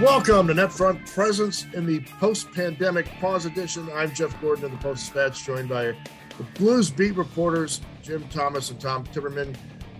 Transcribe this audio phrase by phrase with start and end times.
[0.00, 3.86] Welcome to NetFront Presence in the post-pandemic pause edition.
[3.94, 5.94] I'm Jeff Gordon of the Post Dispatch, joined by
[6.38, 9.54] the Blues beat reporters Jim Thomas and Tom Timmerman.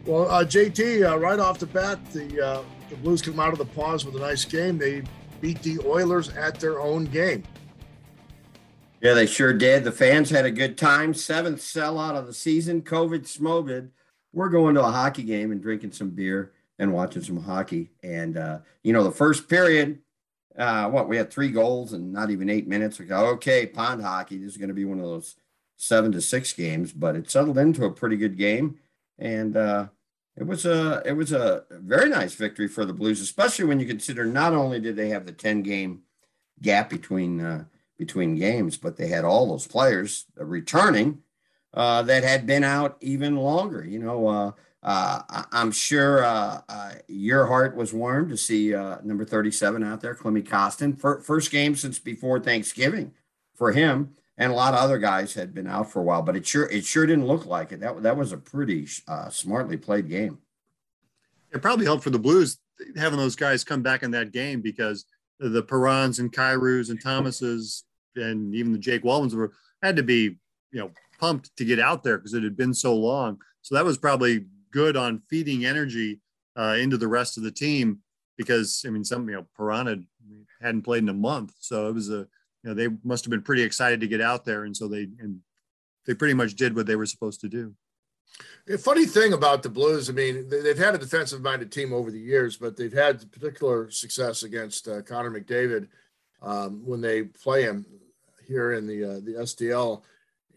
[0.07, 3.59] Well, uh, JT, uh, right off the bat, the uh, the Blues come out of
[3.59, 4.79] the pause with a nice game.
[4.79, 5.03] They
[5.43, 7.43] beat the Oilers at their own game.
[9.03, 9.85] Yeah, they sure did.
[9.85, 11.13] The fans had a good time.
[11.13, 12.81] Seventh sellout of the season.
[12.81, 13.91] COVID smoged.
[14.33, 17.91] We're going to a hockey game and drinking some beer and watching some hockey.
[18.03, 20.01] And uh, you know, the first period,
[20.59, 22.99] uh, what we had three goals and not even eight minutes.
[22.99, 24.39] We go, okay, pond hockey.
[24.39, 25.37] This is going to be one of those
[25.77, 28.79] seven to six games, but it settled into a pretty good game,
[29.19, 29.87] and uh,
[30.37, 33.87] it was a it was a very nice victory for the Blues, especially when you
[33.87, 36.01] consider not only did they have the ten game
[36.63, 37.65] gap between uh,
[37.99, 41.19] between games, but they had all those players returning
[41.75, 43.85] uh, that had been out even longer.
[43.85, 48.97] You know, uh, uh, I'm sure uh, uh, your heart was warm to see uh,
[49.03, 50.99] number 37 out there, Klimmy Kostin.
[50.99, 53.13] First game since before Thanksgiving
[53.55, 56.23] for him, and a lot of other guys had been out for a while.
[56.23, 57.81] But it sure it sure didn't look like it.
[57.81, 60.39] That that was a pretty uh, smartly played game.
[61.53, 62.59] It probably helped for the Blues
[62.97, 65.05] having those guys come back in that game because
[65.39, 67.85] the Perrons and Kyrous and Thomases
[68.17, 70.39] and even the Jake Walmans were had to be
[70.73, 73.39] you know pumped to get out there because it had been so long.
[73.61, 76.21] So that was probably good on feeding energy
[76.57, 78.01] uh, into the rest of the team
[78.37, 79.99] because I mean some you know Piranha
[80.61, 82.27] hadn't played in a month, so it was a
[82.63, 85.09] you know they must have been pretty excited to get out there, and so they
[85.19, 85.41] and
[86.07, 87.75] they pretty much did what they were supposed to do.
[88.69, 92.19] A funny thing about the Blues, I mean, they've had a defensive-minded team over the
[92.19, 95.89] years, but they've had particular success against uh, Connor McDavid
[96.41, 97.85] um, when they play him
[98.47, 100.03] here in the uh, the STL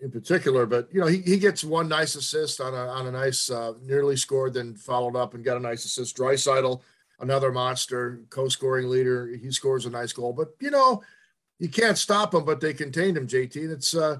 [0.03, 0.65] in particular.
[0.65, 3.73] But you know, he, he gets one nice assist on a on a nice uh,
[3.81, 6.17] nearly scored, then followed up and got a nice assist.
[6.17, 6.81] Draisaitl,
[7.21, 9.27] another monster, co-scoring leader.
[9.27, 10.33] He scores a nice goal.
[10.33, 11.01] But you know,
[11.57, 12.43] you can't stop him.
[12.43, 13.55] But they contained him, JT.
[13.55, 14.17] And it's uh,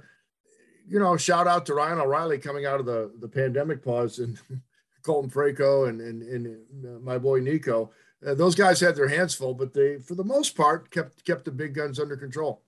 [0.87, 4.39] you know, shout out to Ryan O'Reilly coming out of the the pandemic pause and
[5.03, 7.91] Colton Parayko and and, and uh, my boy Nico.
[8.25, 11.43] Uh, those guys had their hands full, but they, for the most part, kept kept
[11.43, 12.61] the big guns under control.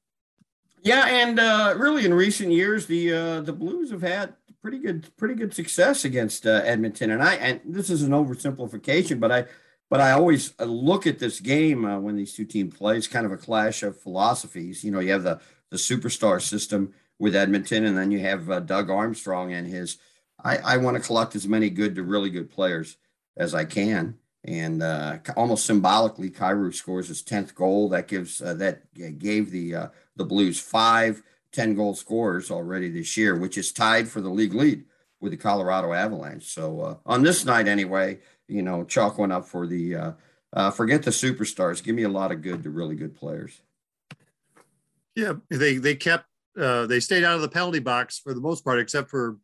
[0.86, 5.10] Yeah, and uh, really in recent years, the uh, the Blues have had pretty good
[5.18, 7.10] pretty good success against uh, Edmonton.
[7.10, 9.46] And I and this is an oversimplification, but I
[9.90, 12.98] but I always uh, look at this game uh, when these two teams play.
[12.98, 14.84] It's kind of a clash of philosophies.
[14.84, 15.42] You know, you have the
[15.72, 19.98] the superstar system with Edmonton, and then you have uh, Doug Armstrong and his.
[20.44, 22.98] I, I want to collect as many good to really good players
[23.36, 24.20] as I can.
[24.46, 27.90] And uh, almost symbolically, Kyrou scores his tenth goal.
[27.90, 31.24] That gives uh, that gave the uh, the Blues five
[31.56, 34.84] 10 goal scorers already this year, which is tied for the league lead
[35.22, 36.44] with the Colorado Avalanche.
[36.44, 40.12] So uh, on this night, anyway, you know, chalk one up for the uh,
[40.54, 41.84] uh, forget the superstars.
[41.84, 43.62] Give me a lot of good to really good players.
[45.16, 46.26] Yeah, they they kept
[46.60, 49.38] uh, they stayed out of the penalty box for the most part, except for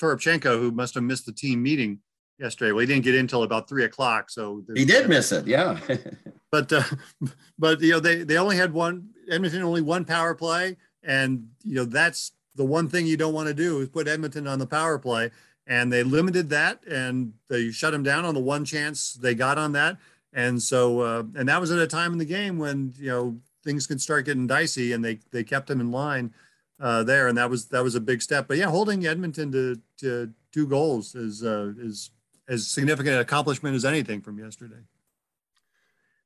[0.00, 2.00] Toropchenko, who must have missed the team meeting
[2.38, 2.72] yesterday.
[2.72, 5.46] Well, he didn't get in until about three o'clock, so he did miss it.
[5.46, 5.78] Yeah,
[6.50, 6.82] but uh,
[7.58, 11.74] but you know they they only had one Edmonton only one power play, and you
[11.76, 14.66] know that's the one thing you don't want to do is put Edmonton on the
[14.66, 15.30] power play,
[15.66, 19.58] and they limited that and they shut them down on the one chance they got
[19.58, 19.96] on that,
[20.32, 23.36] and so uh, and that was at a time in the game when you know
[23.64, 26.32] things can start getting dicey, and they they kept them in line.
[26.80, 28.46] Uh, there, and that was that was a big step.
[28.46, 32.10] But yeah, holding Edmonton to, to two goals is uh, is
[32.48, 34.82] as significant an accomplishment as anything from yesterday.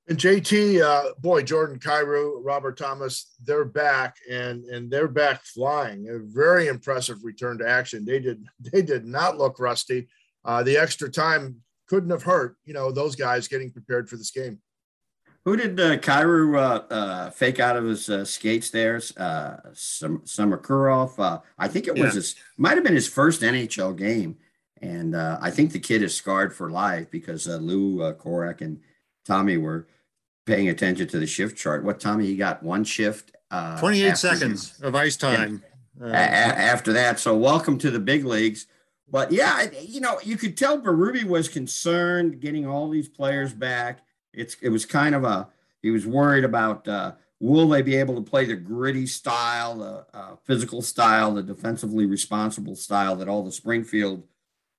[0.09, 6.09] And JT, uh, boy, Jordan Kyrou, Robert Thomas, they're back and and they're back flying.
[6.09, 8.05] A very impressive return to action.
[8.05, 10.09] They did they did not look rusty.
[10.45, 12.57] Uh, the extra time couldn't have hurt.
[12.65, 14.61] You know those guys getting prepared for this game.
[15.45, 19.01] Who did uh, Kyrou uh, uh, fake out of his uh, skates there?
[19.17, 21.19] Uh, some Samorukov.
[21.19, 22.11] Uh, I think it was yeah.
[22.11, 24.37] his might have been his first NHL game
[24.83, 28.61] and uh, I think the kid is scarred for life because uh, Lou uh, Korac
[28.61, 28.81] and
[29.25, 29.87] Tommy were
[30.45, 31.85] paying attention to the shift chart.
[31.85, 32.27] What Tommy?
[32.27, 33.31] He got one shift.
[33.51, 35.63] Uh, 28 seconds of ice time.
[36.01, 38.67] Uh, a- after that, so welcome to the big leagues.
[39.09, 44.01] But yeah, you know, you could tell Berube was concerned getting all these players back.
[44.33, 45.49] It's it was kind of a
[45.83, 50.07] he was worried about uh, will they be able to play the gritty style, the
[50.17, 54.25] uh, physical style, the defensively responsible style that all the Springfield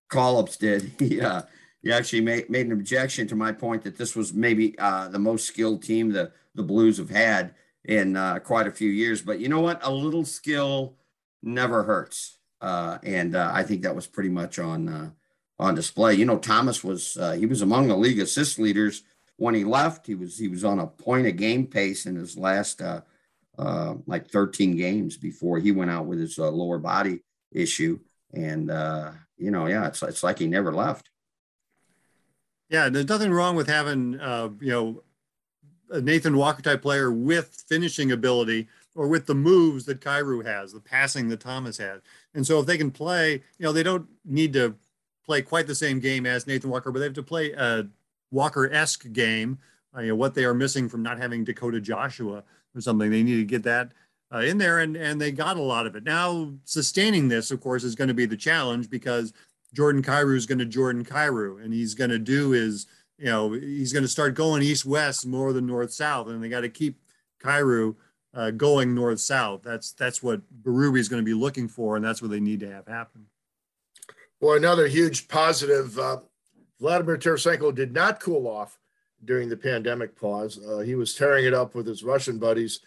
[0.10, 0.92] Collops did.
[1.00, 1.44] He uh,
[1.84, 5.20] he actually made, made an objection to my point that this was maybe uh, the
[5.20, 7.54] most skilled team the the Blues have had
[7.84, 9.22] in uh, quite a few years.
[9.22, 9.86] But you know what?
[9.86, 10.96] A little skill
[11.42, 15.10] never hurts, uh, and uh, I think that was pretty much on uh,
[15.60, 16.14] on display.
[16.16, 19.04] You know, Thomas was uh, he was among the league assist leaders
[19.36, 22.38] when he left, he was he was on a point a game pace in his
[22.38, 22.82] last
[23.58, 27.20] like 13 games before he went out with his lower body
[27.52, 28.00] issue.
[28.34, 28.72] And
[29.44, 31.10] you know, yeah, it's it's like he never left.
[32.70, 35.04] Yeah, there's nothing wrong with having uh, you know
[35.92, 40.72] a Nathan Walker type player with finishing ability or with the moves that Kyrou has,
[40.72, 42.02] the passing that Thomas has.
[42.34, 44.76] And so if they can play, you know, they don't need to
[45.26, 47.88] play quite the same game as Nathan Walker, but they have to play a
[48.32, 49.60] Walker-esque game.
[49.96, 52.44] Uh, you know what they are missing from not having Dakota Joshua
[52.76, 53.12] or something.
[53.12, 53.92] They need to get that
[54.34, 56.04] uh, in there, and and they got a lot of it.
[56.04, 59.34] Now sustaining this, of course, is going to be the challenge because
[59.74, 62.88] Jordan Kyrou is going to Jordan Kyrou, and he's going to do his,
[63.18, 66.50] you know, he's going to start going east west more than north south, and they
[66.50, 67.00] got to keep
[67.44, 67.96] Kyrou
[68.34, 69.62] uh, going north south.
[69.64, 72.62] That's that's what Berube is going to be looking for, and that's what they need
[72.62, 73.28] to have happen.
[74.40, 75.98] Well, another huge positive.
[75.98, 76.18] Uh,
[76.80, 78.78] Vladimir Tarasenko did not cool off
[79.24, 80.60] during the pandemic pause.
[80.68, 82.82] Uh, he was tearing it up with his Russian buddies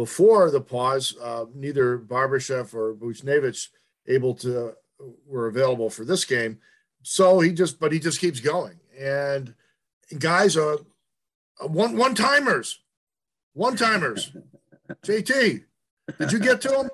[0.00, 1.14] before the pause.
[1.20, 3.68] Uh, neither Barbashev or Buchnevich
[4.06, 4.72] able to
[5.26, 6.58] were available for this game,
[7.02, 8.80] so he just but he just keeps going.
[8.98, 9.54] And
[10.18, 10.78] guys are
[11.60, 12.80] one one timers,
[13.52, 14.32] one timers.
[15.04, 15.64] JT,
[16.18, 16.90] did you get to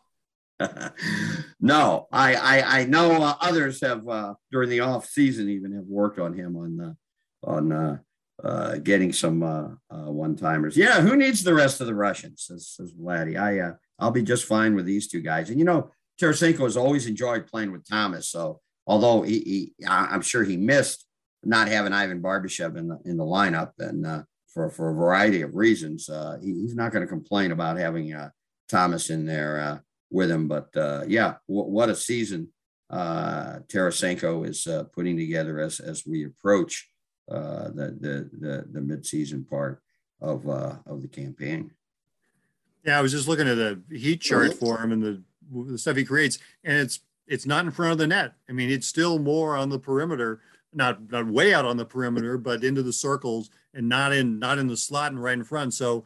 [0.59, 0.93] him?
[1.61, 5.87] no, I, I, I know uh, others have uh, during the off season even have
[5.87, 6.95] worked on him on uh,
[7.49, 8.01] on
[8.43, 10.77] uh, uh, getting some uh, uh, one timers.
[10.77, 12.45] Yeah, who needs the rest of the Russians?
[12.45, 13.37] Says, says Vladdy.
[13.37, 15.51] I I'll be just fine with these two guys.
[15.51, 15.91] And you know,
[16.21, 18.29] Tarasenko has always enjoyed playing with Thomas.
[18.29, 21.07] So although he, he I'm sure he missed
[21.45, 25.55] not having Ivan Barbashev in the in the lineup, and for for a variety of
[25.55, 26.11] reasons,
[26.43, 28.15] he, he's not going to complain about having
[28.69, 30.49] Thomas in there with him.
[30.49, 32.49] But uh, yeah, w- what a season
[32.91, 36.89] uh, Tarasenko is uh, putting together as as we approach
[37.31, 39.83] uh, the the the, the midseason part
[40.21, 41.71] of uh, of the campaign.
[42.85, 45.23] Yeah, I was just looking at the heat chart for him and the
[45.71, 48.35] the stuff he creates, and it's it's not in front of the net.
[48.49, 50.41] I mean, it's still more on the perimeter,
[50.73, 54.59] not not way out on the perimeter, but into the circles and not in not
[54.59, 55.75] in the slot and right in front.
[55.75, 56.05] So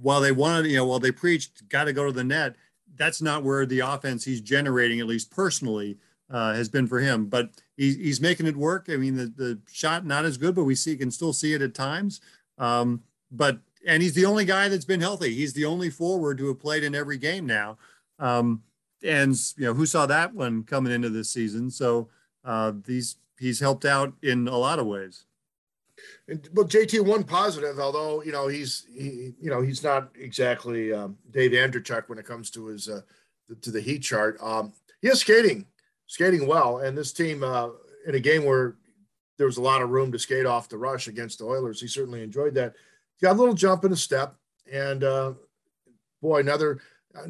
[0.00, 2.56] while they wanted, you know, while they preached, got to go to the net,
[2.96, 5.98] that's not where the offense he's generating, at least personally,
[6.30, 7.26] uh, has been for him.
[7.26, 8.86] But he's, he's making it work.
[8.88, 11.62] I mean, the, the shot not as good, but we see can still see it
[11.62, 12.20] at times.
[12.58, 15.34] Um, but and he's the only guy that's been healthy.
[15.34, 17.78] He's the only forward to have played in every game now.
[18.18, 18.62] Um,
[19.02, 21.70] and you know who saw that one coming into this season.
[21.70, 22.08] So
[22.44, 25.24] uh, these he's helped out in a lot of ways.
[26.28, 30.92] And, well, JT one positive, although you know he's he you know he's not exactly
[30.92, 33.00] um, Dave Andreychuk when it comes to his uh,
[33.60, 34.38] to the heat chart.
[34.40, 35.66] Um, he is skating
[36.12, 37.68] skating well, and this team uh,
[38.06, 38.76] in a game where
[39.38, 41.86] there was a lot of room to skate off the rush against the Oilers, he
[41.86, 42.74] certainly enjoyed that.
[43.22, 44.34] Got a little jump in a step,
[44.70, 45.32] and uh,
[46.20, 46.80] boy, another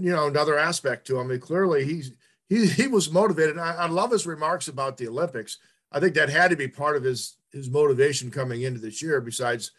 [0.00, 1.29] you know another aspect to him.
[1.29, 2.11] I mean, clearly he's
[2.49, 3.56] he he was motivated.
[3.56, 5.58] I, I love his remarks about the Olympics.
[5.93, 9.20] I think that had to be part of his his motivation coming into this year,
[9.20, 9.70] besides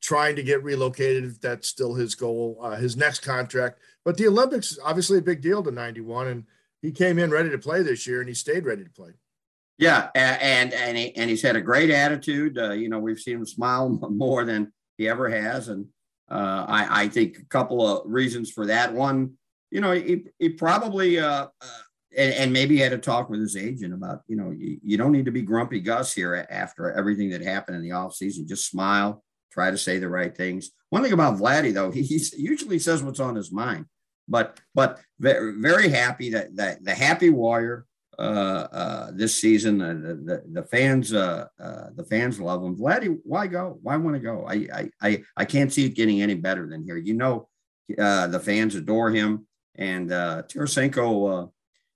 [0.00, 3.80] trying to get relocated, if that's still his goal, uh, his next contract.
[4.02, 6.44] But the Olympics, obviously a big deal to 91, and
[6.84, 9.12] he came in ready to play this year, and he stayed ready to play.
[9.78, 12.58] Yeah, and and he, and he's had a great attitude.
[12.58, 15.86] Uh, you know, we've seen him smile more than he ever has, and
[16.30, 18.92] uh, I, I think a couple of reasons for that.
[18.92, 19.32] One,
[19.70, 21.78] you know, he, he probably uh, uh
[22.16, 25.10] and, and, maybe had a talk with his agent about, you know, you, you don't
[25.10, 28.46] need to be grumpy Gus here after everything that happened in the offseason.
[28.46, 30.70] Just smile, try to say the right things.
[30.90, 33.86] One thing about Vladdy, though, he, he usually says what's on his mind.
[34.28, 37.86] But but very, very happy that, that the happy warrior
[38.18, 39.78] uh, uh, this season.
[39.78, 42.76] The the, the fans uh, uh, the fans love him.
[42.76, 43.78] Vladdy, why go?
[43.82, 44.46] Why want to go?
[44.46, 46.96] I, I I I can't see it getting any better than here.
[46.96, 47.48] You know,
[47.98, 51.50] uh, the fans adore him, and uh, Tarasenko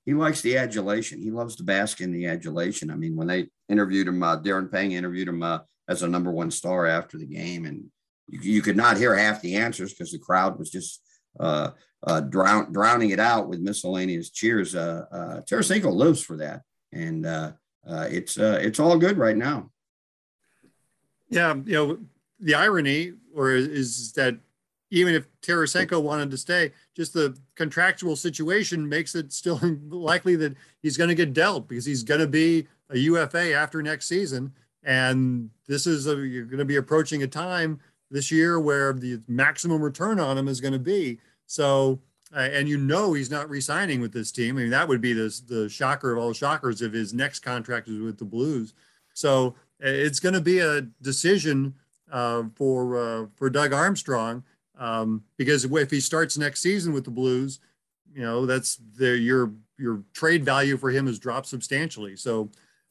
[0.09, 1.21] he likes the adulation.
[1.21, 2.91] He loves to bask in the adulation.
[2.91, 6.31] I mean, when they interviewed him, uh, Darren Pang interviewed him uh, as a number
[6.31, 7.85] one star after the game, and
[8.27, 11.03] you, you could not hear half the answers because the crowd was just
[11.39, 11.71] uh,
[12.03, 14.75] uh, drown, drowning it out with miscellaneous cheers.
[14.75, 17.53] Uh, uh, Tarasenko lives for that, and uh,
[17.89, 19.71] uh, it's uh, it's all good right now.
[21.29, 21.99] Yeah, you know
[22.41, 24.39] the irony, or is that
[24.91, 30.57] even if Tarasenko wanted to stay, just the contractual situation makes it still likely that
[30.83, 34.53] he's going to get dealt because he's going to be a UFA after next season.
[34.83, 37.81] And this is a, you're going to be approaching a time
[38.11, 41.19] this year where the maximum return on him is going to be.
[41.49, 42.01] So,
[42.35, 44.57] uh, and you know he's not re-signing with this team.
[44.57, 47.89] I mean, that would be the the shocker of all shockers if his next contract
[47.89, 48.75] is with the Blues.
[49.15, 51.75] So it's going to be a decision
[52.13, 54.45] uh, for uh, for Doug Armstrong
[54.79, 57.61] um, because if he starts next season with the Blues,
[58.13, 62.15] you know that's the your your trade value for him has dropped substantially.
[62.17, 62.51] So,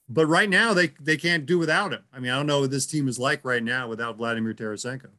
[0.10, 2.04] but right now they they can't do without him.
[2.12, 5.10] I mean, I don't know what this team is like right now without Vladimir Tarasenko.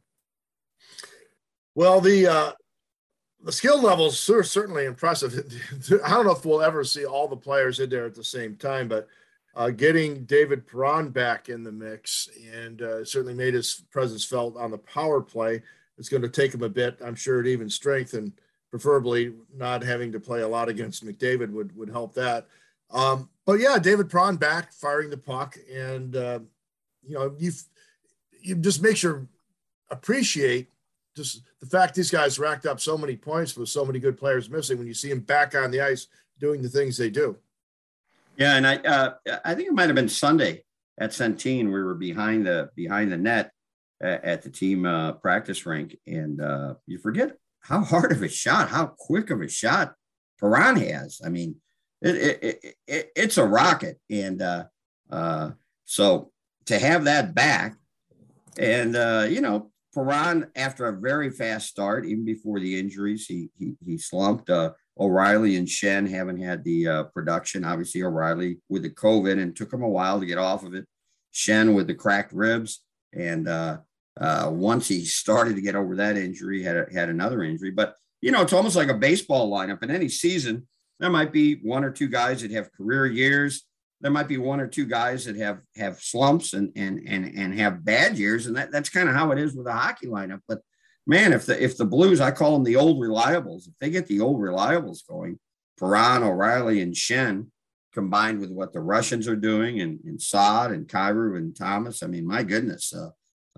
[1.75, 2.51] Well, the uh,
[3.43, 5.33] the skill levels are certainly impressive.
[6.03, 8.55] I don't know if we'll ever see all the players in there at the same
[8.55, 9.07] time, but
[9.55, 14.57] uh, getting David Perron back in the mix and uh, certainly made his presence felt
[14.57, 15.61] on the power play.
[15.97, 18.33] It's going to take him a bit, I'm sure, to even strengthen.
[18.71, 22.45] Preferably, not having to play a lot against McDavid would would help that.
[22.91, 26.39] Um, but yeah, David Perron back firing the puck, and uh,
[27.03, 27.51] you know you
[28.39, 29.27] you just makes you
[29.89, 30.69] appreciate
[31.19, 34.49] just the fact these guys racked up so many points with so many good players
[34.49, 34.77] missing.
[34.77, 36.07] When you see them back on the ice
[36.39, 37.37] doing the things they do.
[38.37, 40.63] Yeah, and I uh, I think it might have been Sunday
[40.99, 41.65] at Centene.
[41.65, 43.51] We were behind the behind the net
[44.01, 48.29] at, at the team uh, practice rink, and uh, you forget how hard of a
[48.29, 49.93] shot, how quick of a shot
[50.39, 51.21] Perron has.
[51.23, 51.57] I mean,
[52.01, 54.65] it, it, it, it's a rocket, and uh,
[55.11, 55.51] uh,
[55.83, 56.31] so
[56.65, 57.75] to have that back,
[58.57, 63.49] and uh, you know, Perron after a very fast start, even before the injuries, he
[63.57, 64.49] he, he slumped.
[64.49, 67.63] Uh, O'Reilly and Schenn haven't had the uh, production.
[67.63, 70.85] Obviously, O'Reilly with the COVID and took him a while to get off of it.
[71.33, 73.77] Schenn with the cracked ribs, and uh,
[74.19, 77.71] uh, once he started to get over that injury, had had another injury.
[77.71, 79.81] But you know, it's almost like a baseball lineup.
[79.83, 80.67] In any season,
[80.99, 83.65] there might be one or two guys that have career years.
[84.01, 87.59] There might be one or two guys that have have slumps and and and and
[87.59, 90.39] have bad years, and that, that's kind of how it is with a hockey lineup.
[90.47, 90.59] But
[91.05, 94.07] man, if the if the Blues, I call them the old reliables, if they get
[94.07, 95.39] the old reliables going,
[95.77, 97.47] Perron, O'Reilly, and Schenn,
[97.93, 102.07] combined with what the Russians are doing, and, and Saad and Kyrou and Thomas, I
[102.07, 103.09] mean, my goodness, uh,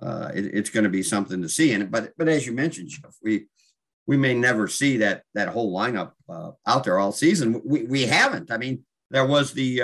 [0.01, 1.73] uh, it, it's going to be something to see.
[1.73, 3.47] And but but as you mentioned, Jeff, we
[4.07, 7.61] we may never see that that whole lineup uh, out there all season.
[7.63, 8.49] We we haven't.
[8.51, 9.81] I mean, there was the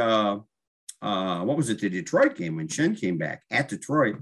[1.01, 4.17] uh, what was it, the Detroit game when Schenn came back at Detroit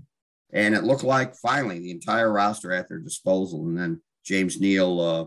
[0.52, 3.68] and it looked like finally the entire roster at their disposal.
[3.68, 5.26] And then James Neal uh,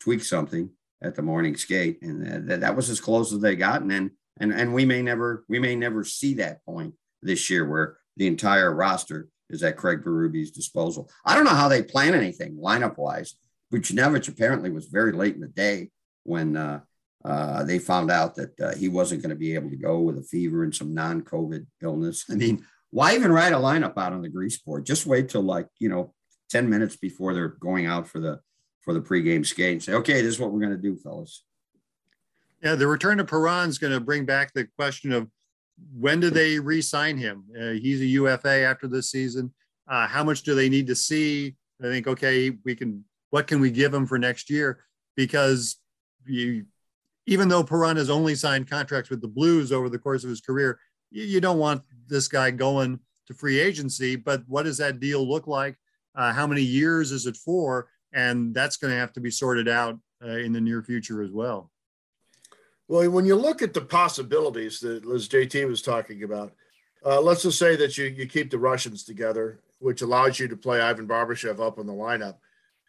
[0.00, 0.70] tweaked something
[1.02, 3.82] at the morning skate, and that, that was as close as they got.
[3.82, 4.10] And then
[4.40, 8.26] and and we may never we may never see that point this year where the
[8.26, 11.10] entire roster is at Craig Berube's disposal.
[11.24, 13.34] I don't know how they plan anything lineup wise.
[13.72, 15.90] Buchnevich apparently was very late in the day
[16.22, 16.80] when uh,
[17.24, 20.18] uh, they found out that uh, he wasn't going to be able to go with
[20.18, 22.24] a fever and some non-COVID illness.
[22.30, 24.84] I mean, why even write a lineup out on the grease board?
[24.84, 26.12] Just wait till like, you know,
[26.50, 28.40] 10 minutes before they're going out for the
[28.82, 31.44] for the pregame skate and say, okay, this is what we're going to do, fellas.
[32.62, 35.28] Yeah, the return of Perron is going to bring back the question of
[35.98, 37.44] when do they re-sign him?
[37.58, 39.52] Uh, he's a UFA after this season.
[39.88, 41.56] Uh, how much do they need to see?
[41.82, 43.04] I think, okay, we can.
[43.30, 44.84] What can we give him for next year?
[45.16, 45.76] Because
[46.24, 46.66] you,
[47.26, 50.40] even though Perron has only signed contracts with the Blues over the course of his
[50.40, 50.78] career,
[51.10, 55.26] you, you don't want this guy going to free agency, but what does that deal
[55.26, 55.76] look like?
[56.14, 57.88] Uh, how many years is it for?
[58.12, 61.30] And that's going to have to be sorted out uh, in the near future as
[61.30, 61.70] well.
[62.86, 66.52] Well, when you look at the possibilities that as JT was talking about,
[67.04, 70.56] uh, let's just say that you you keep the Russians together, which allows you to
[70.56, 72.36] play Ivan Barbashev up in the lineup.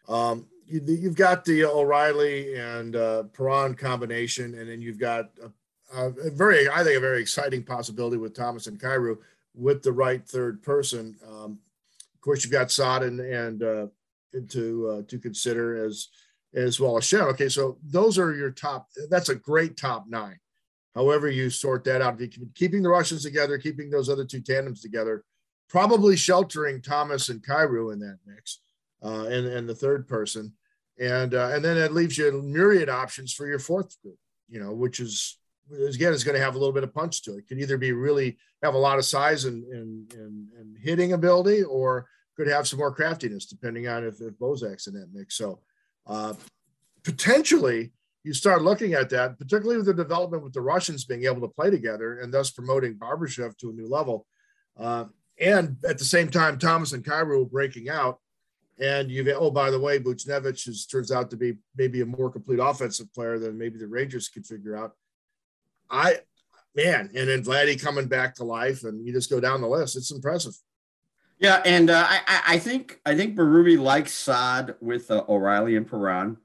[0.07, 5.49] Um, you, have got the O'Reilly and uh, Perron combination, and then you've got a
[5.93, 9.17] a very, I think, a very exciting possibility with Thomas and Kyrou
[9.53, 11.15] with the right third person.
[11.27, 11.59] Um,
[12.13, 13.87] of course, you've got Saad and, uh,
[14.49, 16.09] to uh, to consider as
[16.53, 17.29] as well as Schenn.
[17.31, 18.87] Okay, so those are your top.
[19.09, 20.39] That's a great top nine.
[20.93, 22.19] However, you sort that out,
[22.53, 25.23] keeping the Russians together, keeping those other two tandems together,
[25.69, 28.59] probably sheltering Thomas and Kyrou in that mix,
[29.05, 30.53] uh, and and the third person,
[30.99, 34.17] and uh, and then it leaves you myriad options for your fourth group.
[34.49, 35.37] You know, which is
[35.71, 37.47] again is going to have a little bit of punch to it.
[37.47, 41.63] Could either be really have a lot of size and and and, and hitting ability,
[41.63, 45.37] or could have some more craftiness, depending on if, if Bozak's in that mix.
[45.37, 45.59] So
[46.07, 46.33] uh,
[47.03, 47.91] potentially
[48.23, 51.47] you start looking at that, particularly with the development with the Russians being able to
[51.47, 54.25] play together and thus promoting Barbashev to a new level.
[54.77, 55.05] Uh,
[55.39, 58.19] and at the same time, Thomas and Kyrou breaking out.
[58.79, 62.29] And you've, oh, by the way, Buchnevich is, turns out to be maybe a more
[62.29, 64.93] complete offensive player than maybe the Rangers could figure out.
[65.89, 66.17] I,
[66.75, 69.95] man, and then Vladdy coming back to life, and you just go down the list.
[69.95, 70.55] It's impressive.
[71.39, 75.89] Yeah, and uh, I, I think I think Berube likes Saad with uh, O'Reilly and
[75.89, 76.37] Perron,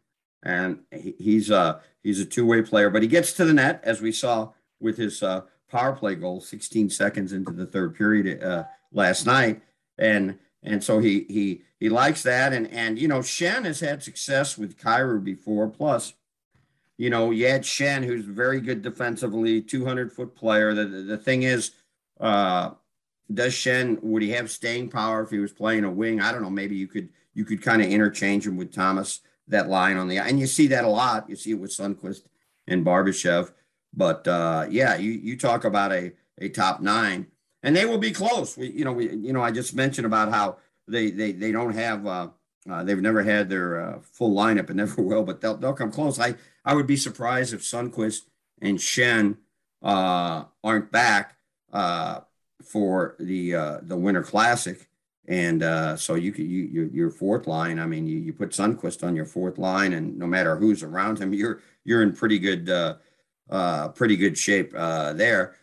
[0.43, 3.81] and he, he's a he's a two way player, but he gets to the net
[3.85, 8.43] as we saw with his uh, power play goal, 16 seconds into the third period
[8.43, 9.63] uh, last night,
[9.99, 12.53] and and so he he he likes that.
[12.53, 15.69] And and you know, Schenn has had success with Kyrou before.
[15.69, 16.15] Plus,
[16.99, 20.75] you know, you had Schenn, who's very good defensively, 200 foot player.
[20.75, 21.73] The, the, the thing is,
[22.21, 22.73] uh,
[23.33, 26.21] does Schenn would he have staying power if he was playing a wing?
[26.21, 26.51] I don't know.
[26.51, 30.19] Maybe you could you could kind of interchange him with Thomas that line on the
[30.19, 31.29] and you see that a lot.
[31.29, 32.23] You see it with Sundqvist
[32.67, 33.53] and Barbashev.
[33.95, 37.27] But uh, yeah, you you talk about a a top nine,
[37.63, 38.57] and they will be close.
[38.57, 40.57] We you know we you know I just mentioned about how
[40.89, 42.29] they they they don't have uh,
[42.69, 45.93] uh, they've never had their uh, full lineup and never will, but they'll they'll come
[45.93, 46.19] close.
[46.19, 48.23] I I would be surprised if Sundqvist
[48.61, 49.37] and Schenn
[49.83, 51.37] uh, aren't back
[51.73, 52.21] uh,
[52.65, 54.87] for the uh, the Winter Classic.
[55.29, 55.63] And
[56.01, 57.79] so you could you, you your fourth line.
[57.79, 61.21] I mean, you, you put Sundqvist on your fourth line, and no matter who's around
[61.21, 62.69] him, you're you're in pretty good
[63.95, 65.55] pretty good shape there.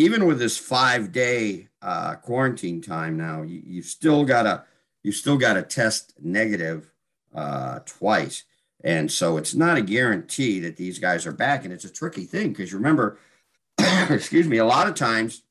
[0.00, 4.64] Even with this five day uh, quarantine time now, you, you've still got to
[5.02, 6.90] you still got to test negative
[7.34, 8.44] uh, twice,
[8.82, 11.64] and so it's not a guarantee that these guys are back.
[11.64, 13.18] And it's a tricky thing because remember,
[14.08, 15.42] excuse me, a lot of times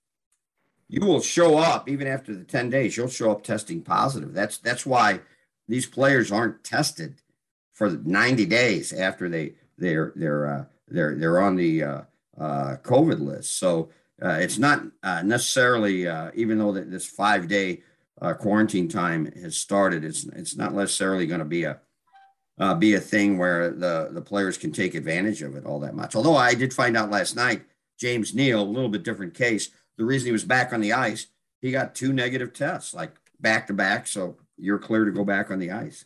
[0.88, 4.34] you will show up even after the 10 days you'll show up testing positive.
[4.34, 5.20] That's that's why
[5.68, 7.22] these players aren't tested
[7.72, 12.02] for 90 days after they they're they're uh, they're they're on the uh,
[12.36, 13.60] uh, covid list.
[13.60, 13.90] So
[14.22, 17.82] it's not uh, necessarily uh, even though that this five day
[18.40, 21.80] quarantine time has started it's it's not necessarily going to be a
[22.78, 26.18] be a thing where the the players can take advantage of it all that much
[26.18, 27.64] although i did find out last night
[27.98, 31.28] james neal a little bit different case the reason he was back on the ice,
[31.62, 34.08] he got two negative tests, like back to back.
[34.08, 36.06] So you're clear to go back on the ice.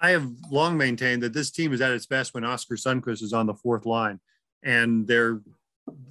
[0.00, 3.32] I have long maintained that this team is at its best when Oskar Sundqvist is
[3.32, 4.20] on the fourth line,
[4.62, 5.08] and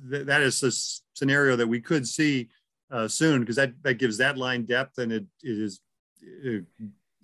[0.03, 0.71] there, that is a
[1.17, 2.49] scenario that we could see
[2.91, 5.81] uh, soon because that that gives that line depth and it, it is
[6.21, 6.65] it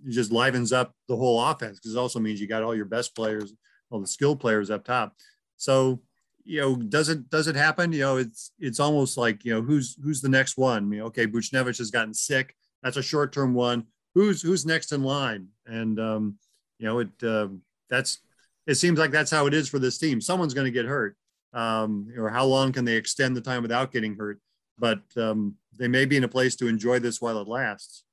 [0.08, 3.16] just livens up the whole offense because it also means you got all your best
[3.16, 3.54] players,
[3.90, 5.16] all the skilled players up top.
[5.58, 6.02] So
[6.46, 7.94] you know, does it does it happen?
[7.94, 10.92] You know, it's it's almost like you know who's who's the next one.
[10.92, 12.56] You know, okay, Buchnevich has gotten sick.
[12.82, 13.86] That's a short term one.
[14.14, 15.48] Who's who's next in line?
[15.66, 16.38] And um,
[16.80, 17.48] you know, it uh,
[17.90, 18.20] that's
[18.68, 20.20] it seems like that's how it is for this team.
[20.20, 21.16] Someone's going to get hurt.
[21.54, 24.40] Um, or how long can they extend the time without getting hurt?
[24.78, 28.04] But um, they may be in a place to enjoy this while it lasts.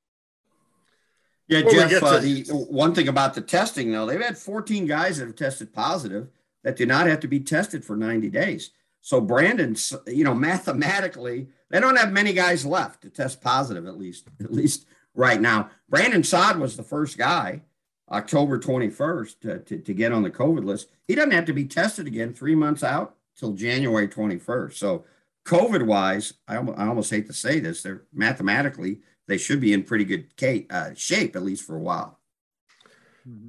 [1.48, 2.02] Yeah, well, Jeff.
[2.02, 5.72] Uh, the one thing about the testing, though, they've had 14 guys that have tested
[5.72, 6.28] positive
[6.62, 8.70] that do not have to be tested for 90 days.
[9.00, 9.74] So Brandon,
[10.06, 14.52] you know, mathematically, they don't have many guys left to test positive, at least, at
[14.52, 15.70] least right now.
[15.88, 17.62] Brandon Saad was the first guy,
[18.10, 20.88] October 21st, to, to, to get on the COVID list.
[21.08, 24.74] He doesn't have to be tested again three months out till January 21st.
[24.74, 25.04] So
[25.44, 29.82] COVID wise, I, I almost hate to say this, they're mathematically, they should be in
[29.82, 30.26] pretty good
[30.70, 32.18] uh, shape, at least for a while.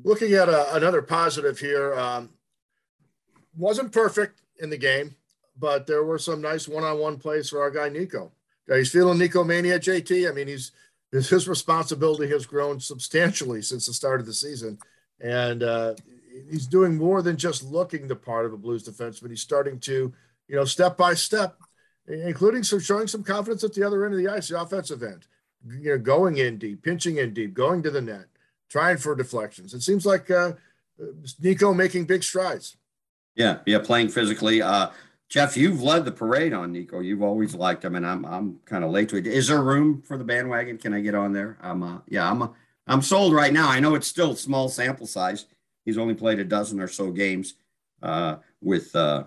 [0.03, 2.29] Looking at a, uh, another positive here, um,
[3.55, 5.15] wasn't perfect in the game,
[5.57, 8.31] but there were some nice one-on-one plays for our guy Nico.
[8.67, 10.29] He's feeling Nico mania, JT.
[10.29, 10.71] I mean, he's
[11.11, 14.77] his, his responsibility has grown substantially since the start of the season,
[15.19, 15.95] and uh,
[16.49, 19.29] he's doing more than just looking the part of a Blues defenseman.
[19.29, 20.13] He's starting to,
[20.47, 21.57] you know, step by step,
[22.07, 25.27] including some showing some confidence at the other end of the ice, the offensive end.
[25.67, 28.25] You know, going in deep, pinching in deep, going to the net,
[28.69, 29.73] trying for deflections.
[29.73, 30.53] It seems like uh,
[31.39, 32.77] Nico making big strides.
[33.35, 34.61] Yeah, yeah, playing physically.
[34.61, 34.89] Uh,
[35.29, 36.99] Jeff, you've led the parade on Nico.
[36.99, 39.27] You've always liked him, and I'm I'm kind of late to it.
[39.27, 40.77] Is there room for the bandwagon?
[40.77, 41.57] Can I get on there?
[41.61, 42.49] I'm uh, yeah, I'm uh,
[42.87, 43.69] I'm sold right now.
[43.69, 45.45] I know it's still small sample size.
[45.85, 47.55] He's only played a dozen or so games
[48.01, 49.25] uh, with uh,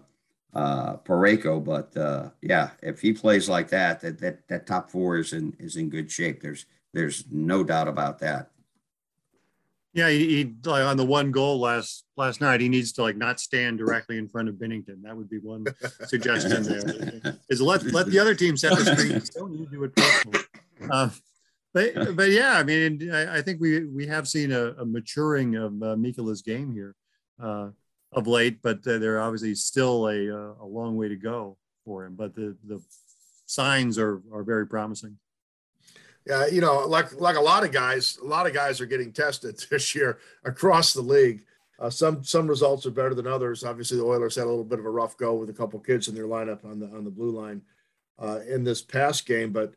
[0.54, 5.18] uh, Parayko, but uh, yeah, if he plays like that, that that that top four
[5.18, 6.40] is in is in good shape.
[6.40, 8.50] There's there's no doubt about that.
[9.92, 12.60] Yeah, he, he like on the one goal last last night.
[12.60, 15.02] He needs to like not stand directly in front of Binnington.
[15.02, 15.66] That would be one
[16.06, 17.38] suggestion there.
[17.48, 19.22] Is let let the other team set the screen.
[19.34, 20.40] Don't you do it personally.
[21.74, 25.56] But but yeah, I mean, I, I think we we have seen a, a maturing
[25.56, 26.94] of uh, Mikkola's game here
[27.42, 27.70] uh,
[28.12, 32.04] of late, but uh, there obviously still a uh, a long way to go for
[32.04, 32.14] him.
[32.14, 32.80] But the the
[33.46, 35.18] signs are are very promising.
[36.24, 39.12] Yeah, you know, like like a lot of guys, a lot of guys are getting
[39.12, 41.44] tested this year across the league.
[41.80, 43.64] Uh, some some results are better than others.
[43.64, 46.06] Obviously, the Oilers had a little bit of a rough go with a couple kids
[46.06, 47.62] in their lineup on the on the blue line
[48.20, 49.74] uh, in this past game, but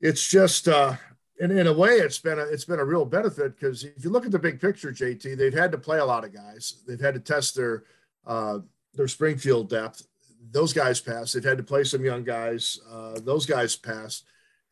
[0.00, 0.96] it's just uh,
[1.38, 4.10] in in a way it's been a, it's been a real benefit because if you
[4.10, 6.82] look at the big picture, JT, they've had to play a lot of guys.
[6.86, 7.84] They've had to test their
[8.26, 8.60] uh,
[8.94, 10.06] their Springfield depth.
[10.52, 11.34] Those guys passed.
[11.34, 12.78] They've had to play some young guys.
[12.90, 14.24] Uh, those guys passed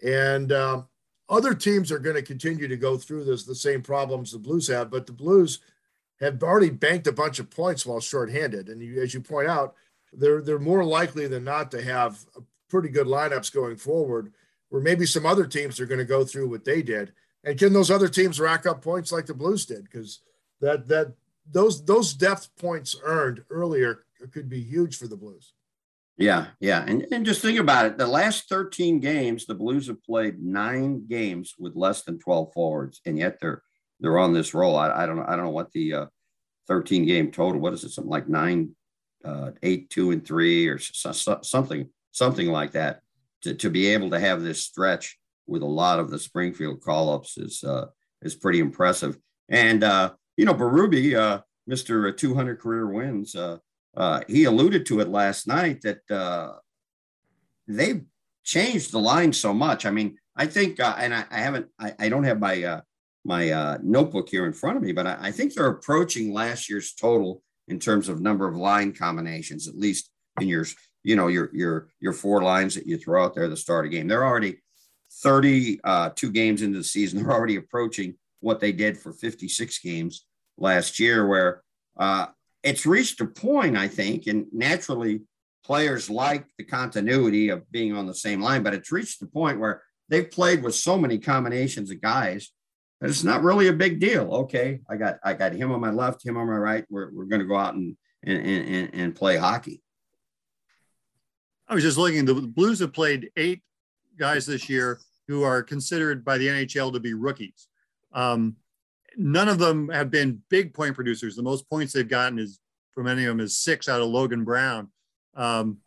[0.03, 0.88] And um,
[1.29, 4.69] other teams are going to continue to go through this the same problems the Blues
[4.69, 5.61] have, but the Blues
[6.21, 8.69] have already banked a bunch of points while shorthanded.
[8.69, 9.75] And you, as you point out,
[10.12, 12.25] they're they're more likely than not to have
[12.69, 14.33] pretty good lineups going forward.
[14.70, 17.12] Where maybe some other teams are going to go through what they did,
[17.44, 19.85] and can those other teams rack up points like the Blues did?
[19.85, 20.20] Because
[20.61, 21.14] that that
[21.50, 25.52] those those depth points earned earlier could be huge for the Blues.
[26.18, 26.85] Yeah, yeah.
[26.87, 27.96] And, and just think about it.
[27.96, 33.00] The last 13 games, the Blues have played nine games with less than 12 forwards,
[33.07, 33.62] and yet they're
[34.00, 34.76] they're on this roll.
[34.76, 35.24] I, I don't know.
[35.26, 36.07] I don't know what the uh,
[36.66, 37.61] 13 game total.
[37.61, 37.90] What is it?
[37.90, 38.74] Something like nine,
[39.24, 43.00] uh, eight, two, and three, or so, so, something, something like that.
[43.42, 47.12] To, to be able to have this stretch with a lot of the Springfield call
[47.12, 47.87] ups is uh,
[48.22, 49.16] is pretty impressive.
[49.48, 53.35] And uh, you know, Berube, uh, Mister 200 career wins.
[53.35, 53.59] Uh,
[53.96, 56.53] uh, he alluded to it last night that uh,
[57.66, 58.05] they've
[58.44, 59.85] changed the line so much.
[59.85, 62.81] I mean, I think, uh, and I, I haven't, I, I, don't have my uh,
[63.24, 66.70] my uh, notebook here in front of me, but I, I, think they're approaching last
[66.70, 70.64] year's total in terms of number of line combinations, at least in your,
[71.02, 73.90] you know, your your your four lines that you throw out there the start the
[73.90, 74.08] game.
[74.08, 74.61] They're already
[75.22, 77.22] 32 uh, games into the season.
[77.22, 81.62] They're already approaching what they did for 56 games last year, where
[81.98, 82.26] uh,
[82.62, 85.22] it's reached a point, I think, and naturally
[85.64, 89.61] players like the continuity of being on the same line, but it's reached the point
[89.61, 92.50] where they've played with so many combinations of guys
[93.00, 94.32] that it's not really a big deal.
[94.32, 96.84] Okay, I got I got him on my left, him on my right.
[96.88, 99.82] We're, we're going to go out and, and and and play hockey.
[101.68, 102.24] I was just looking.
[102.24, 103.62] The Blues have played eight
[104.18, 107.68] guys this year who are considered by the NHL to be rookies.
[108.12, 108.57] Um,
[109.16, 111.37] none of them have been big point producers.
[111.37, 112.59] The most points they've gotten is
[112.92, 114.88] from any of them is six out of Logan Brown.
[115.37, 115.78] Um,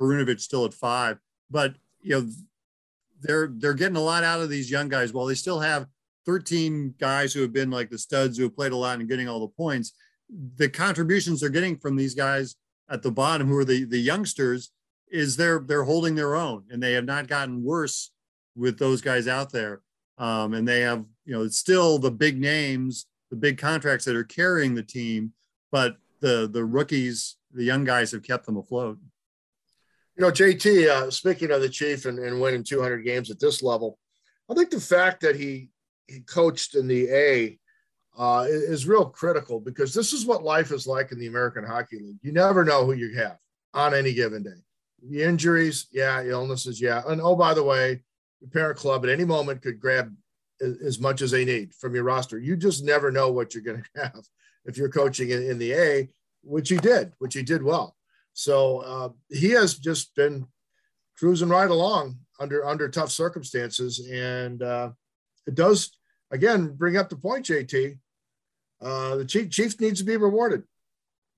[0.00, 1.18] Perunovich still at five,
[1.50, 2.28] but you know
[3.20, 5.12] they're they're getting a lot out of these young guys.
[5.12, 5.86] While they still have
[6.26, 9.28] 13 guys who have been like the studs who have played a lot and getting
[9.28, 9.92] all the points,
[10.56, 12.56] the contributions they're getting from these guys
[12.90, 14.70] at the bottom, who are the the youngsters,
[15.10, 18.10] is they're they're holding their own and they have not gotten worse
[18.56, 19.82] with those guys out there.
[20.18, 24.16] Um, and they have, you know, it's still the big names, the big contracts that
[24.16, 25.32] are carrying the team,
[25.70, 28.98] but the the rookies, the young guys have kept them afloat.
[30.16, 33.62] You know, JT, uh, speaking of the Chief and, and winning 200 games at this
[33.62, 33.98] level,
[34.50, 35.68] I think the fact that he,
[36.06, 37.58] he coached in the A
[38.16, 41.64] uh, is, is real critical because this is what life is like in the American
[41.64, 42.16] Hockey League.
[42.22, 43.36] You never know who you have
[43.74, 44.62] on any given day.
[45.02, 47.02] The injuries, yeah, illnesses, yeah.
[47.06, 48.02] And oh, by the way,
[48.40, 50.14] your parent club at any moment could grab
[50.60, 52.38] as much as they need from your roster.
[52.38, 54.24] You just never know what you're going to have
[54.64, 56.08] if you're coaching in, in, the A,
[56.42, 57.96] which he did, which he did well.
[58.32, 60.46] So uh, he has just been
[61.16, 64.90] cruising right along under under tough circumstances, and uh,
[65.46, 65.96] it does
[66.30, 67.98] again bring up the point, JT.
[68.82, 70.64] Uh, the chief chief needs to be rewarded.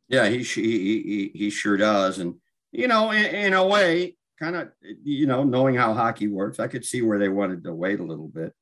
[0.08, 2.34] Yeah, he he he, he sure does, and
[2.72, 4.68] you know, in, in a way, kind of,
[5.02, 8.04] you know, knowing how hockey works, I could see where they wanted to wait a
[8.04, 8.52] little bit.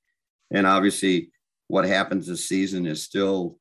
[0.51, 1.31] And obviously,
[1.69, 3.59] what happens this season is still,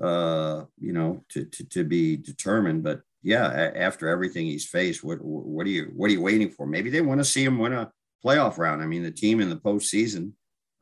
[0.00, 2.82] uh, you know, to, to, to be determined.
[2.82, 6.66] But yeah, after everything he's faced, what what are you what are you waiting for?
[6.66, 7.90] Maybe they want to see him win a
[8.24, 8.82] playoff round.
[8.82, 10.32] I mean, the team in the postseason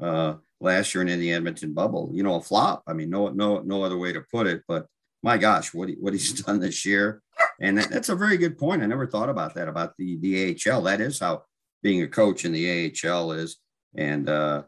[0.00, 2.82] uh, last year and in the Edmonton bubble, you know, a flop.
[2.86, 4.62] I mean, no no no other way to put it.
[4.68, 4.86] But
[5.22, 7.22] my gosh, what he, what he's done this year
[7.60, 8.82] and that, that's a very good point.
[8.82, 10.82] I never thought about that about the the AHL.
[10.82, 11.44] That is how
[11.82, 13.56] being a coach in the AHL is.
[13.96, 14.64] And uh,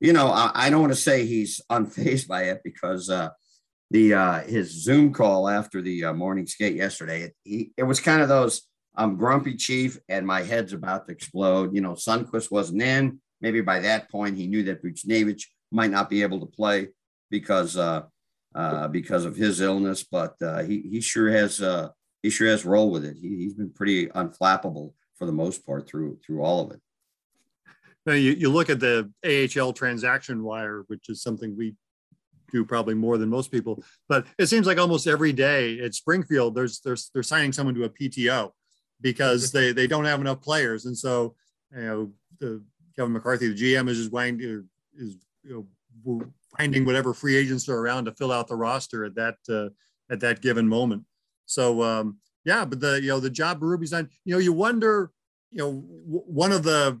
[0.00, 3.30] you know, I, I don't want to say he's unfazed by it because uh,
[3.90, 8.00] the uh, his Zoom call after the uh, morning skate yesterday, it, he, it was
[8.00, 11.74] kind of those I'm grumpy chief and my head's about to explode.
[11.74, 13.20] You know, Sundqvist wasn't in.
[13.40, 16.88] Maybe by that point he knew that Buchnevich might not be able to play
[17.30, 18.02] because uh,
[18.54, 21.88] uh, because of his illness, but uh, he he sure has uh,
[22.26, 23.16] he sure has roll with it.
[23.20, 26.80] He, has been pretty unflappable for the most part through through all of it.
[28.04, 31.74] Now you, you look at the AHL transaction wire, which is something we
[32.50, 36.56] do probably more than most people, but it seems like almost every day at Springfield,
[36.56, 38.50] there's there's they're signing someone to a PTO
[39.00, 41.36] because they they don't have enough players, and so
[41.72, 42.64] you know the
[42.96, 45.68] Kevin McCarthy, the GM, is just winding is you
[46.04, 46.20] know
[46.58, 49.68] finding whatever free agents are around to fill out the roster at that uh,
[50.12, 51.04] at that given moment.
[51.46, 54.08] So um, yeah, but the you know the job Ruby's done.
[54.24, 55.10] You know, you wonder.
[55.52, 57.00] You know, w- one of the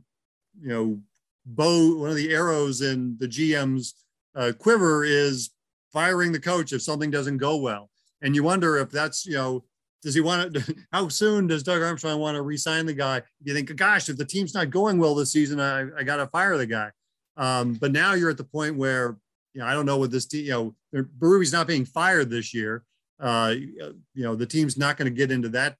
[0.60, 1.00] you know
[1.44, 3.94] bow, one of the arrows in the GM's
[4.34, 5.50] uh, quiver is
[5.92, 7.90] firing the coach if something doesn't go well.
[8.22, 9.64] And you wonder if that's you know
[10.02, 10.76] does he want to?
[10.92, 13.22] How soon does Doug Armstrong want to re-sign the guy?
[13.42, 16.28] You think, gosh, if the team's not going well this season, I, I got to
[16.28, 16.90] fire the guy.
[17.36, 19.16] Um, but now you're at the point where
[19.52, 20.44] you know I don't know what this team.
[20.44, 22.84] You know, Berube's not being fired this year.
[23.18, 25.76] Uh, you know, the team's not going to get into that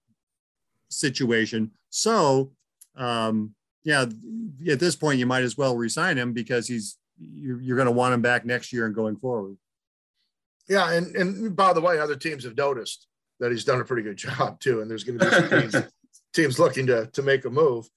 [0.88, 1.70] situation.
[1.90, 2.52] So,
[2.96, 4.06] um, yeah,
[4.68, 7.92] at this point, you might as well resign him because he's you're, you're going to
[7.92, 9.56] want him back next year and going forward.
[10.68, 13.06] Yeah, and and by the way, other teams have noticed
[13.38, 15.76] that he's done a pretty good job too, and there's going to be some teams
[16.32, 17.88] teams looking to to make a move.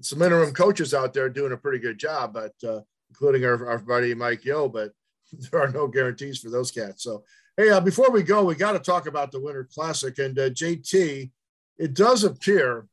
[0.00, 2.80] Some interim coaches out there doing a pretty good job, but uh,
[3.10, 4.92] including our, our buddy Mike Yeo, but
[5.32, 7.02] there are no guarantees for those cats.
[7.02, 7.24] So,
[7.58, 10.48] hey, uh, before we go, we got to talk about the Winter Classic and uh,
[10.50, 11.30] JT.
[11.76, 12.86] It does appear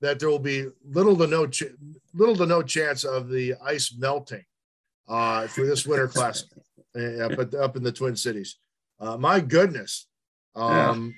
[0.00, 1.72] that there will be little to no ch-
[2.12, 4.44] little to no chance of the ice melting
[5.08, 6.50] uh, for this Winter Classic
[6.96, 8.58] uh, up, at, up in the Twin Cities.
[9.00, 10.08] Uh, my goodness,
[10.54, 11.14] um,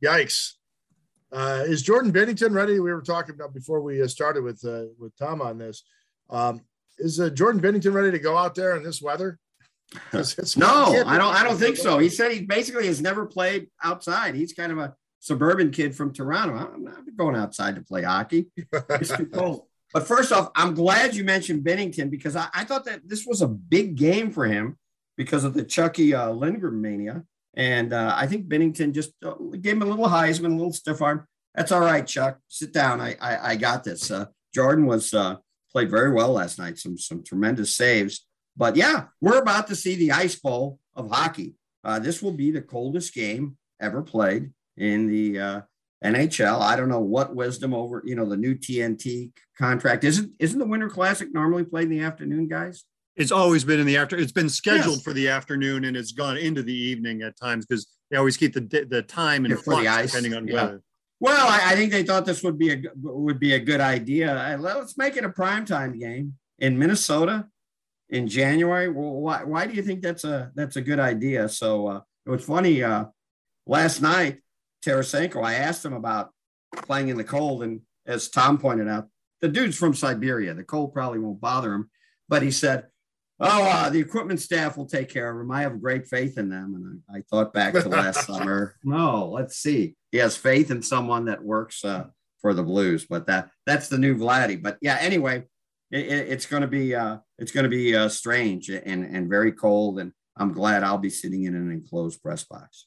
[0.00, 0.18] yeah.
[0.18, 0.54] yikes!
[1.32, 2.78] Uh, is Jordan Binnington ready?
[2.78, 5.84] We were talking about before we uh, started with uh, with Tom on this.
[6.30, 6.62] Um,
[6.98, 9.38] is uh, Jordan Binnington ready to go out there in this weather?
[10.12, 11.34] It's, it's no, I don't.
[11.34, 11.98] I don't think so.
[11.98, 14.34] He said he basically has never played outside.
[14.34, 16.54] He's kind of a suburban kid from Toronto.
[16.56, 18.46] I'm not going outside to play hockey.
[18.90, 19.66] It's too cold.
[19.92, 23.42] But first off, I'm glad you mentioned Binnington because I, I thought that this was
[23.42, 24.76] a big game for him
[25.16, 27.24] because of the Chucky uh, Lindgren mania.
[27.54, 31.00] And uh, I think Binnington just uh, gave him a little Heisman, a little stiff
[31.00, 31.26] arm.
[31.54, 32.38] That's all right, Chuck.
[32.48, 33.00] Sit down.
[33.00, 34.10] I I, I got this.
[34.10, 35.36] Uh, Jordan was uh,
[35.72, 36.78] played very well last night.
[36.78, 38.26] Some some tremendous saves.
[38.56, 41.54] But yeah, we're about to see the ice bowl of hockey.
[41.82, 45.60] Uh, this will be the coldest game ever played in the uh,
[46.04, 46.60] NHL.
[46.60, 50.66] I don't know what wisdom over you know the new TNT contract isn't isn't the
[50.66, 52.84] Winter Classic normally played in the afternoon, guys?
[53.16, 54.16] It's always been in the after.
[54.16, 55.02] It's been scheduled yes.
[55.02, 58.54] for the afternoon and it's gone into the evening at times because they always keep
[58.54, 60.10] the the time and flux the ice.
[60.10, 60.54] depending on yeah.
[60.54, 60.82] weather.
[61.20, 64.56] Well, I, I, think they thought this would be a would be a good idea.
[64.60, 67.46] Let's make it a primetime game in Minnesota
[68.14, 68.88] in January.
[68.88, 71.48] Well, why, why do you think that's a that's a good idea?
[71.48, 72.82] So uh, it was funny.
[72.82, 73.06] Uh,
[73.66, 74.38] last night,
[74.86, 76.30] Tarasenko, I asked him about
[76.76, 79.08] playing in the cold, and as Tom pointed out,
[79.40, 80.54] the dude's from Siberia.
[80.54, 81.90] The cold probably won't bother him,
[82.28, 82.86] but he said,
[83.40, 85.50] Oh, uh, the equipment staff will take care of him.
[85.50, 86.76] I have great faith in them.
[86.76, 88.76] And I, I thought back to last summer.
[88.84, 89.96] No, let's see.
[90.12, 92.04] He has faith in someone that works uh,
[92.40, 94.62] for the Blues, but that that's the new Vladdy.
[94.62, 95.46] But yeah, anyway,
[95.94, 99.28] it, it, it's going to be uh, it's going to be uh, strange and and
[99.28, 100.00] very cold.
[100.00, 102.86] And I'm glad I'll be sitting in an enclosed press box.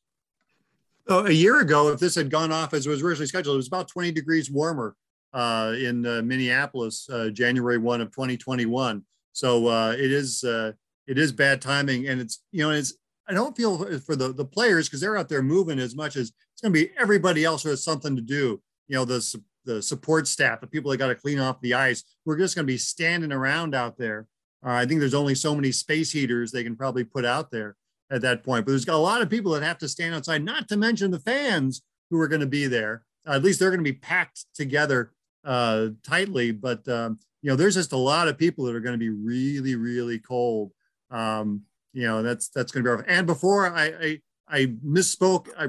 [1.07, 3.57] Oh, a year ago, if this had gone off as it was originally scheduled, it
[3.57, 4.93] was about 20 degrees warmer
[5.33, 9.03] uh, in uh, Minneapolis, uh, January 1 of 2021.
[9.31, 10.73] So uh, it is uh,
[11.07, 12.93] it is bad timing, and it's you know it's
[13.29, 16.33] I don't feel for the the players because they're out there moving as much as
[16.51, 18.61] it's going to be everybody else who has something to do.
[18.89, 19.21] You know the
[19.67, 22.03] the support staff, the people that got to clean off the ice.
[22.25, 24.25] We're just going to be standing around out there.
[24.65, 27.75] Uh, I think there's only so many space heaters they can probably put out there
[28.09, 28.65] at that point.
[28.65, 30.43] But there's got a lot of people that have to stand outside.
[30.43, 33.03] Not to mention the fans who are going to be there.
[33.27, 35.11] Uh, at least they're going to be packed together
[35.45, 36.51] uh, tightly.
[36.51, 39.09] But um, you know, there's just a lot of people that are going to be
[39.09, 40.71] really, really cold.
[41.11, 41.61] Um,
[41.93, 43.05] you know, that's that's going to be rough.
[43.07, 45.67] And before I I, I misspoke, I,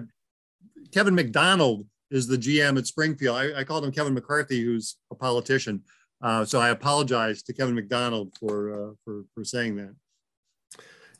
[0.93, 3.37] Kevin McDonald is the GM at Springfield.
[3.37, 5.83] I, I called him Kevin McCarthy, who's a politician.
[6.21, 9.95] Uh, so I apologize to Kevin McDonald for uh, for for saying that.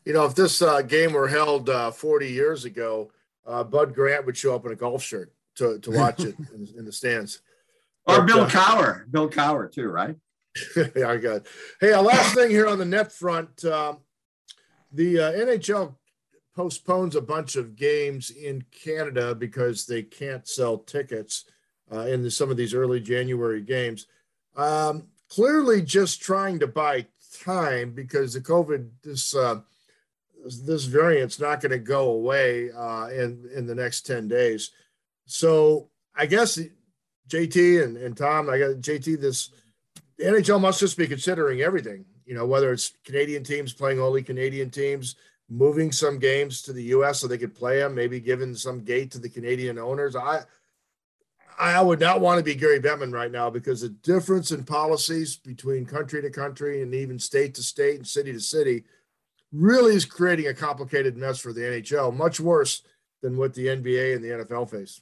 [0.05, 3.11] You know, if this uh, game were held uh, 40 years ago,
[3.45, 6.67] uh, Bud Grant would show up in a golf shirt to, to watch it in,
[6.77, 7.41] in, the stands.
[8.05, 10.15] Or but, Bill uh, Cowher, Bill Cowher too, right?
[10.95, 11.45] yeah, good.
[11.79, 13.63] Hey, a last thing here on the net front.
[13.65, 13.99] Um,
[14.91, 15.95] the uh, NHL
[16.55, 21.45] postpones a bunch of games in Canada because they can't sell tickets
[21.91, 24.07] uh, in the, some of these early January games.
[24.55, 27.07] Um, clearly, just trying to buy
[27.43, 29.61] time because the COVID this uh,
[30.43, 34.71] this variant's not going to go away uh, in in the next ten days.
[35.25, 36.59] So I guess
[37.29, 39.51] JT and, and Tom, I got JT this
[40.17, 42.05] the NHL must just be considering everything.
[42.25, 45.15] You know, whether it's Canadian teams playing only Canadian teams,
[45.49, 47.19] moving some games to the U.S.
[47.19, 50.15] so they could play them, maybe giving some gate to the Canadian owners.
[50.15, 50.41] I
[51.59, 55.35] I would not want to be Gary Bettman right now because the difference in policies
[55.35, 58.85] between country to country and even state to state and city to city
[59.51, 62.83] really is creating a complicated mess for the NHL, much worse
[63.21, 65.01] than what the NBA and the NFL face.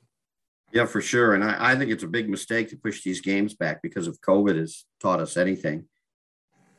[0.72, 1.36] Yeah, for sure.
[1.36, 4.20] And I, I think it's a big mistake to push these games back because if
[4.22, 5.86] COVID has taught us anything,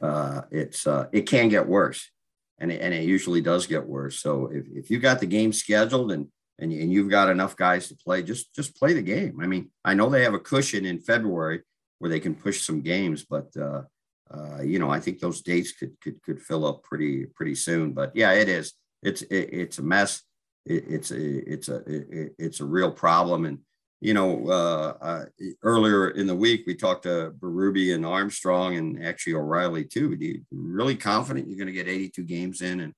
[0.03, 2.11] uh, it's uh, it can get worse,
[2.59, 4.21] and it, and it usually does get worse.
[4.21, 6.29] So if, if you got the game scheduled and
[6.61, 9.39] and, and you've got enough guys to play, just just play the game.
[9.41, 11.63] I mean, I know they have a cushion in February
[11.99, 13.83] where they can push some games, but uh,
[14.31, 17.93] uh, you know, I think those dates could could could fill up pretty pretty soon.
[17.93, 18.75] But yeah, it is.
[19.03, 20.23] It's it, it's a mess.
[20.67, 23.45] It, it's a it's a it, it's a real problem.
[23.45, 23.59] And
[24.01, 25.25] you know, uh, uh,
[25.63, 30.17] earlier in the week we talked to Berube and Armstrong and actually O'Reilly too.
[30.19, 32.81] You really confident you're going to get 82 games in?
[32.81, 32.95] And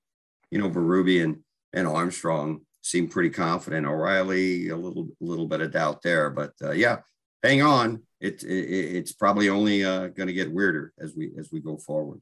[0.51, 1.39] you know, Berube and
[1.73, 3.87] and Armstrong seem pretty confident.
[3.87, 6.99] O'Reilly a little little bit of doubt there, but uh, yeah,
[7.41, 8.03] hang on.
[8.19, 11.77] It, it it's probably only uh, going to get weirder as we as we go
[11.77, 12.21] forward.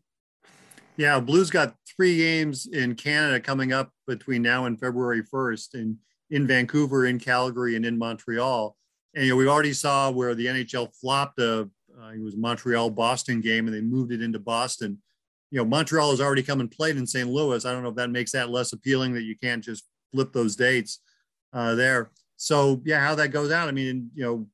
[0.95, 5.97] Yeah, Blues got three games in Canada coming up between now and February 1st, in
[6.29, 8.75] in Vancouver, in Calgary, and in Montreal.
[9.15, 11.69] And you know, we already saw where the NHL flopped a
[12.01, 14.99] uh, it was Montreal Boston game, and they moved it into Boston.
[15.51, 17.27] You know, Montreal has already come and played in St.
[17.27, 17.65] Louis.
[17.65, 20.55] I don't know if that makes that less appealing that you can't just flip those
[20.55, 20.99] dates
[21.53, 22.11] uh, there.
[22.37, 23.67] So yeah, how that goes out.
[23.67, 24.47] I mean, you know,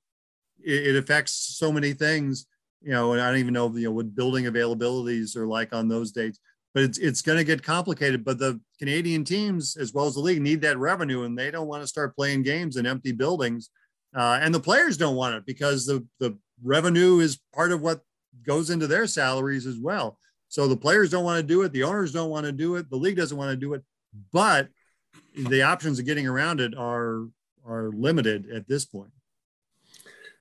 [0.63, 2.47] it, it, affects so many things.
[2.81, 5.87] You know, and I don't even know you know what building availabilities are like on
[5.87, 6.39] those dates.
[6.75, 8.25] But it's it's going to get complicated.
[8.25, 11.67] But the Canadian teams, as well as the league, need that revenue, and they don't
[11.67, 13.69] want to start playing games in empty buildings.
[14.13, 18.01] Uh, and the players don't want it because the the revenue is part of what
[18.45, 20.19] goes into their salaries as well.
[20.49, 22.89] So the players don't want to do it, the owners don't want to do it,
[22.89, 23.81] the league doesn't want to do it.
[24.33, 24.67] But
[25.35, 27.27] the options of getting around it are
[27.65, 29.11] are limited at this point.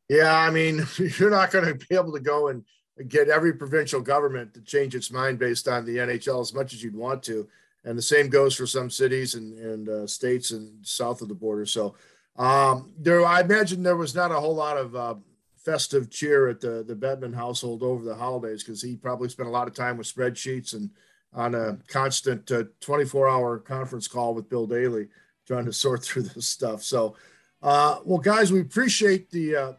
[0.09, 2.65] Yeah, I mean, you're not going to be able to go and
[3.09, 6.83] get every provincial government to change its mind based on the NHL as much as
[6.83, 7.49] you'd want to,
[7.85, 11.35] and the same goes for some cities and and uh, states and south of the
[11.35, 11.67] border.
[11.67, 11.95] So
[12.37, 15.15] um, there, I imagine there was not a whole lot of uh,
[15.57, 19.53] festive cheer at the the Bettman household over the holidays because he probably spent a
[19.53, 20.91] lot of time with spreadsheets and
[21.33, 25.09] on a constant 24 uh, hour conference call with Bill Daly
[25.47, 26.83] trying to sort through this stuff.
[26.83, 27.17] So,
[27.63, 29.73] uh, well, guys, we appreciate the uh,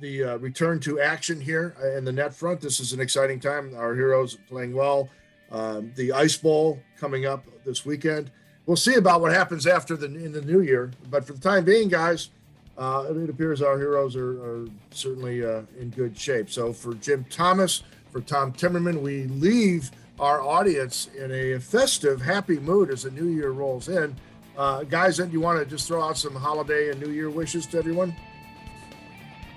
[0.00, 2.60] the uh, return to action here in the net front.
[2.60, 3.74] This is an exciting time.
[3.76, 5.08] Our heroes playing well.
[5.50, 8.30] Um, the Ice Bowl coming up this weekend.
[8.66, 10.90] We'll see about what happens after the in the new year.
[11.10, 12.30] But for the time being, guys,
[12.76, 16.50] uh, it appears our heroes are, are certainly uh, in good shape.
[16.50, 22.58] So for Jim Thomas, for Tom Timmerman, we leave our audience in a festive, happy
[22.58, 24.16] mood as the new year rolls in.
[24.56, 27.66] Uh, guys, do you want to just throw out some holiday and New Year wishes
[27.66, 28.14] to everyone?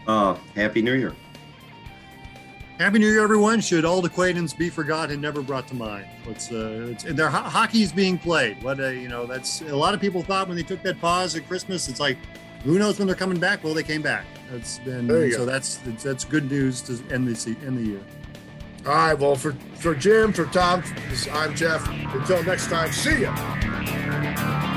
[0.08, 1.13] Uh, Happy New Year.
[2.80, 3.60] Happy New Year, everyone.
[3.60, 6.06] Should old acquaintance be forgotten, and never brought to mind?
[6.28, 8.62] It's, uh, it's their ho- hockey's being played.
[8.63, 11.36] What uh, you know, that's a lot of people thought when they took that pause
[11.36, 11.89] at Christmas.
[11.89, 12.17] It's like,
[12.63, 13.63] who knows when they're coming back?
[13.63, 14.26] Well, they came back.
[14.52, 15.46] That's been so go.
[15.46, 18.02] that's that's good news to end the end the year.
[18.86, 19.20] All right.
[19.20, 20.82] Well, for, for Jim, for Tom,
[21.34, 21.86] I'm Jeff.
[21.89, 24.74] Until next time, see ya.